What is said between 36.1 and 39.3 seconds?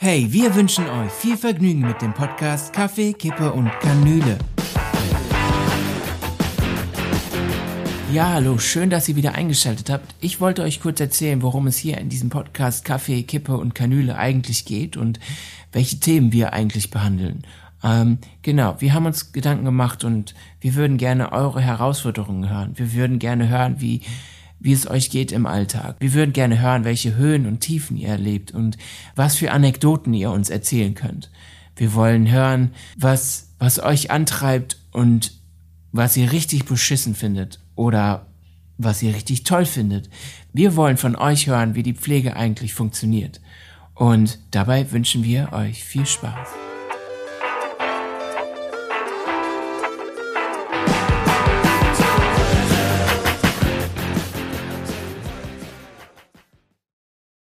ihr richtig beschissen findet oder was ihr